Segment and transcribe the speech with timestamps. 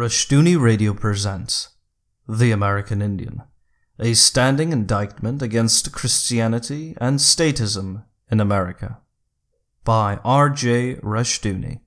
[0.00, 1.74] Rushdoony Radio presents
[2.26, 3.42] The American Indian,
[3.98, 9.00] a standing indictment against Christianity and statism in America.
[9.84, 10.94] By R.J.
[11.02, 11.80] Rushdoony.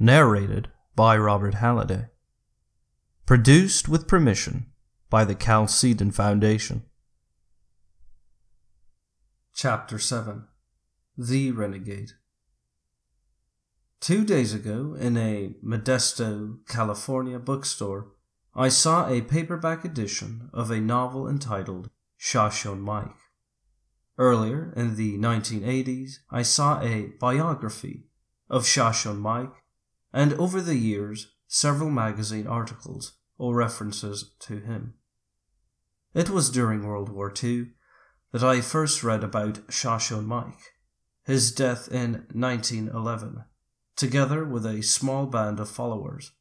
[0.00, 2.08] Narrated by Robert Halliday.
[3.24, 4.66] Produced with permission
[5.08, 6.82] by the Chalcedon Foundation.
[9.54, 10.48] Chapter 7
[11.16, 12.14] The Renegade
[14.00, 18.12] Two days ago, in a Modesto, California bookstore,
[18.54, 23.18] I saw a paperback edition of a novel entitled Shoshone Mike.
[24.16, 28.06] Earlier, in the 1980s, I saw a biography
[28.48, 29.52] of Shoshone Mike,
[30.14, 34.94] and over the years, several magazine articles or references to him.
[36.14, 37.72] It was during World War II
[38.32, 40.72] that I first read about Shoshone Mike,
[41.22, 43.44] his death in 1911
[43.96, 46.32] together with a small band of followers,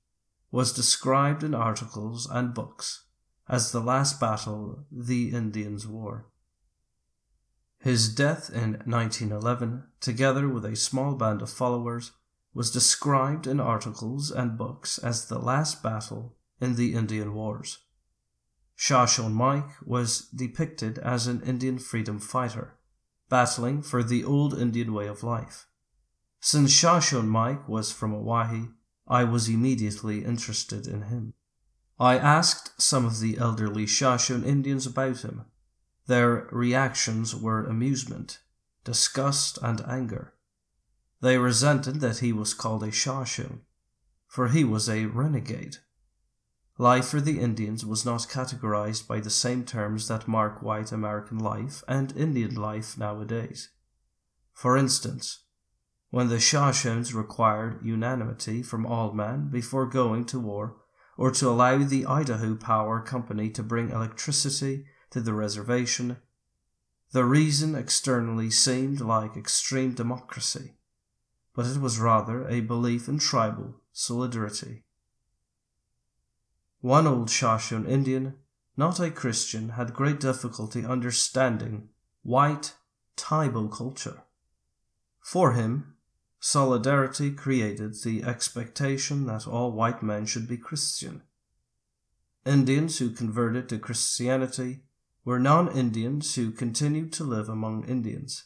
[0.52, 3.05] was described in articles and books
[3.48, 6.27] as the last battle the Indians wore.
[7.80, 12.11] His death in 1911, together with a small band of followers,
[12.53, 17.80] was described in articles and books as the last battle in the Indian Wars.
[18.75, 22.77] Shoshone Mike was depicted as an Indian freedom fighter,
[23.30, 25.67] battling for the old Indian way of life.
[26.42, 28.70] Since Shoshone Mike was from Owyhee,
[29.08, 31.34] I was immediately interested in him.
[32.00, 35.45] I asked some of the elderly Shoshone Indians about him.
[36.08, 38.40] Their reactions were amusement,
[38.86, 40.34] disgust, and anger.
[41.22, 43.62] They resented that he was called a Shoshone,
[44.28, 45.78] for he was a renegade.
[46.78, 51.38] Life for the Indians was not categorized by the same terms that mark white American
[51.38, 53.72] life and Indian life nowadays.
[54.54, 55.44] For instance,
[56.11, 60.75] when the Shoshones required unanimity from all men before going to war,
[61.17, 66.17] or to allow the Idaho Power Company to bring electricity to the reservation,
[67.11, 70.75] the reason externally seemed like extreme democracy,
[71.55, 74.83] but it was rather a belief in tribal solidarity.
[76.81, 78.36] One old Shoshone Indian,
[78.77, 81.89] not a Christian, had great difficulty understanding
[82.23, 82.75] white
[83.17, 84.23] Taibo culture.
[85.21, 85.95] For him,
[86.39, 91.23] Solidarity created the expectation that all white men should be Christian.
[92.45, 94.83] Indians who converted to Christianity
[95.26, 98.45] were non Indians who continued to live among Indians.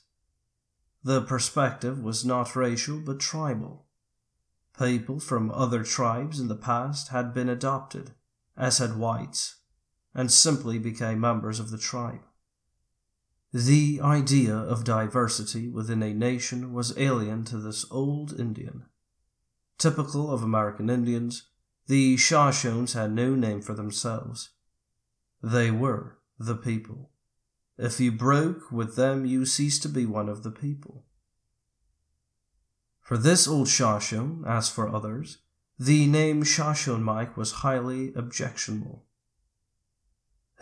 [1.04, 3.86] The perspective was not racial but tribal.
[4.78, 8.14] People from other tribes in the past had been adopted,
[8.58, 9.58] as had whites,
[10.16, 12.22] and simply became members of the tribe.
[13.54, 18.86] The idea of diversity within a nation was alien to this old Indian.
[19.78, 21.44] Typical of American Indians,
[21.86, 24.50] the Shoshones had no name for themselves.
[25.44, 27.12] They were the people.
[27.78, 31.06] If you broke with them, you ceased to be one of the people.
[33.02, 35.40] For this old Shoshone, as for others,
[35.78, 39.06] the name Shoshone Mike was highly objectionable.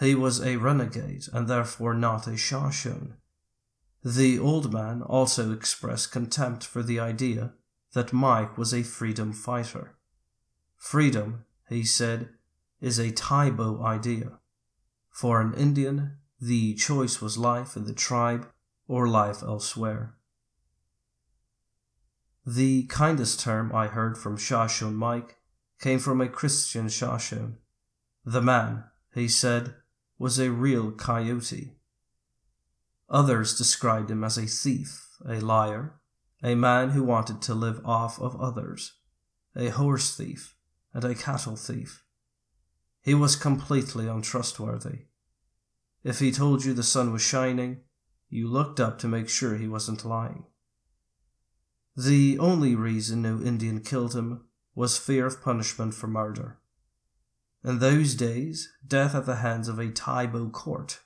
[0.01, 3.13] He was a renegade and therefore not a Shoshone.
[4.03, 7.53] The old man also expressed contempt for the idea
[7.93, 9.95] that Mike was a freedom fighter.
[10.75, 12.29] Freedom, he said,
[12.81, 14.39] is a Taibo idea.
[15.11, 18.47] For an Indian, the choice was life in the tribe
[18.87, 20.15] or life elsewhere.
[22.43, 25.37] The kindest term I heard from Shoshone Mike
[25.79, 27.57] came from a Christian Shoshone.
[28.25, 29.75] The man, he said,
[30.21, 31.71] was a real coyote.
[33.09, 35.95] Others described him as a thief, a liar,
[36.43, 38.99] a man who wanted to live off of others,
[39.55, 40.55] a horse thief,
[40.93, 42.03] and a cattle thief.
[43.01, 45.05] He was completely untrustworthy.
[46.03, 47.79] If he told you the sun was shining,
[48.29, 50.45] you looked up to make sure he wasn't lying.
[51.97, 54.45] The only reason no Indian killed him
[54.75, 56.60] was fear of punishment for murder.
[57.63, 61.01] In those days, death at the hands of a Taibo court.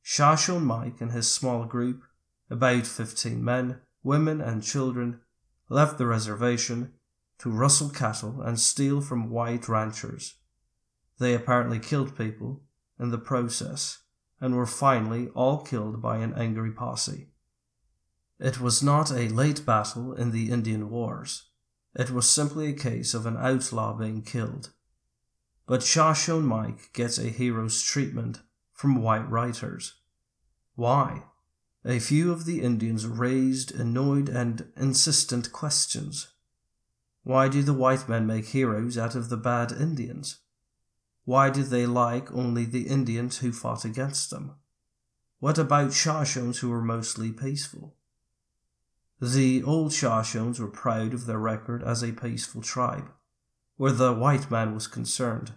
[0.00, 2.02] Shoshone Mike and his small group,
[2.48, 5.20] about fifteen men, women, and children,
[5.68, 6.94] left the reservation
[7.38, 10.36] to rustle cattle and steal from white ranchers.
[11.18, 12.62] They apparently killed people
[12.98, 13.98] in the process
[14.40, 17.28] and were finally all killed by an angry posse.
[18.38, 21.49] It was not a late battle in the Indian Wars.
[21.94, 24.70] It was simply a case of an outlaw being killed.
[25.66, 28.40] But Shoshone Mike gets a hero's treatment
[28.72, 29.94] from white writers.
[30.74, 31.24] Why?
[31.84, 36.28] A few of the Indians raised annoyed and insistent questions.
[37.22, 40.38] Why do the white men make heroes out of the bad Indians?
[41.24, 44.56] Why do they like only the Indians who fought against them?
[45.38, 47.96] What about Shoshones who were mostly peaceful?
[49.20, 53.10] The old Shoshones were proud of their record as a peaceful tribe,
[53.76, 55.52] where the white man was concerned.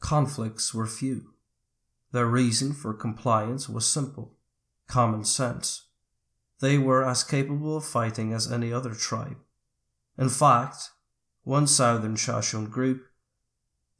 [0.00, 1.34] Conflicts were few.
[2.10, 4.36] Their reason for compliance was simple
[4.92, 5.86] common sense.
[6.60, 9.38] They were as capable of fighting as any other tribe.
[10.18, 10.90] In fact,
[11.44, 13.06] one southern Shoshone group,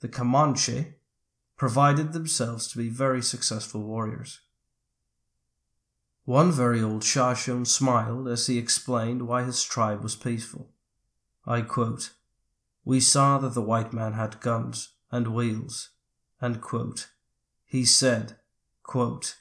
[0.00, 0.96] the Comanche,
[1.56, 4.40] provided themselves to be very successful warriors.
[6.24, 10.70] One very old Shoshone smiled as he explained why his tribe was peaceful.
[11.44, 12.10] I quote,
[12.84, 15.90] We saw that the white man had guns and wheels.
[16.40, 17.10] And quote,
[17.64, 18.36] he said,
[18.82, 19.36] quote,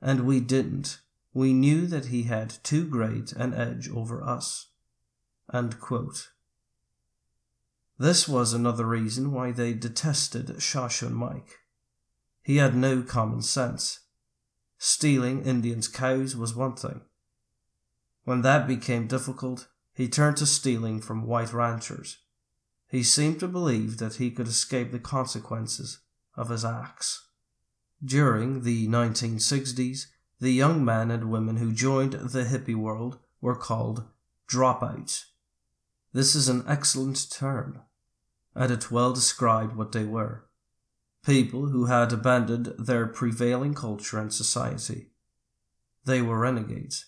[0.00, 1.00] And we didn't.
[1.32, 4.68] We knew that he had too great an edge over us.
[5.48, 6.30] And quote.
[7.98, 11.58] This was another reason why they detested Shoshone Mike.
[12.42, 14.00] He had no common sense.
[14.82, 17.02] Stealing Indians' cows was one thing.
[18.24, 22.16] When that became difficult, he turned to stealing from white ranchers.
[22.88, 25.98] He seemed to believe that he could escape the consequences
[26.34, 27.28] of his acts.
[28.02, 30.06] During the 1960s,
[30.40, 34.04] the young men and women who joined the hippie world were called
[34.48, 35.26] dropouts.
[36.14, 37.82] This is an excellent term,
[38.54, 40.46] and it well described what they were
[41.24, 45.08] people who had abandoned their prevailing culture and society.
[46.04, 47.06] They were renegades.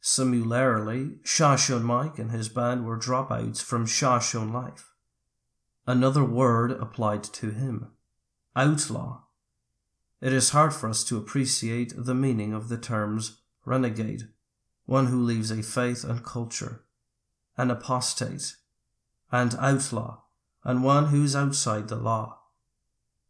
[0.00, 4.90] Similarly, Shoshone Mike and his band were dropouts from Shoshone life.
[5.86, 7.92] Another word applied to him
[8.56, 9.22] outlaw.
[10.20, 14.28] It is hard for us to appreciate the meaning of the terms renegade,
[14.86, 16.84] one who leaves a faith and culture,
[17.56, 18.56] an apostate,
[19.30, 20.22] and outlaw,
[20.64, 22.41] and one who is outside the law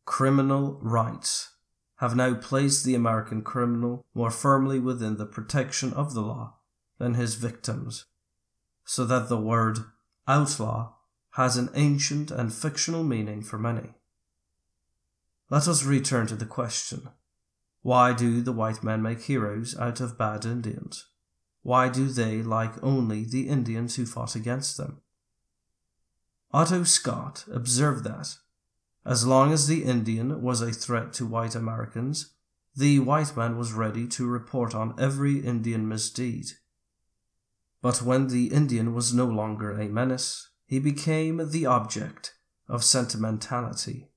[0.04, 1.50] criminal rights
[1.96, 6.54] have now placed the American criminal more firmly within the protection of the law
[6.98, 8.06] than his victims,
[8.84, 9.78] so that the word
[10.26, 10.94] outlaw
[11.32, 13.90] has an ancient and fictional meaning for many.
[15.48, 17.08] Let us return to the question
[17.82, 21.06] why do the white men make heroes out of bad Indians?
[21.62, 25.00] Why do they like only the Indians who fought against them?
[26.52, 28.36] Otto Scott observed that
[29.04, 32.34] as long as the Indian was a threat to white Americans,
[32.74, 36.52] the white man was ready to report on every Indian misdeed.
[37.82, 42.34] But when the Indian was no longer a menace, he became the object
[42.68, 44.08] of sentimentality.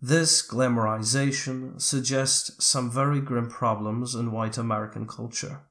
[0.00, 5.62] This glamorization suggests some very grim problems in white American culture.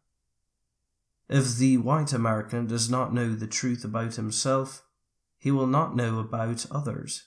[1.30, 4.84] If the white American does not know the truth about himself,
[5.38, 7.26] he will not know about others.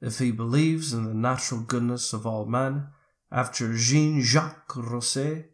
[0.00, 2.88] If he believes in the natural goodness of all men,
[3.30, 5.44] after Jean Jacques Rousseau,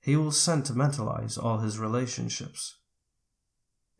[0.00, 2.76] he will sentimentalize all his relationships.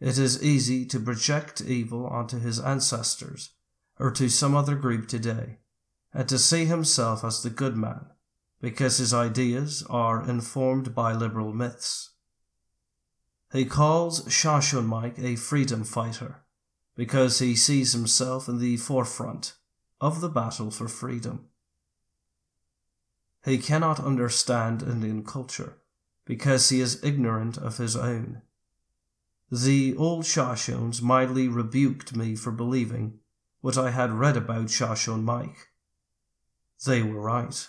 [0.00, 3.50] It is easy to project evil onto his ancestors
[3.98, 5.58] or to some other group today,
[6.14, 8.06] and to see himself as the good man,
[8.60, 12.10] because his ideas are informed by liberal myths.
[13.52, 16.44] He calls Shoshone Mike a freedom fighter
[16.94, 19.55] because he sees himself in the forefront
[20.00, 21.46] of the battle for freedom.
[23.44, 25.78] He cannot understand Indian culture
[26.24, 28.43] because he is ignorant of his own.
[29.50, 33.20] The old Shoshones mildly rebuked me for believing
[33.60, 35.69] what I had read about Shoshone Mike.
[36.84, 37.69] They were right.